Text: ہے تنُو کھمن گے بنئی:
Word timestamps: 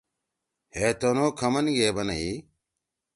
ہے 0.77 0.87
تنُو 0.99 1.27
کھمن 1.39 1.65
گے 1.75 1.89
بنئی: 1.95 2.29